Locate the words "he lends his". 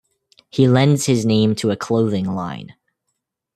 0.49-1.27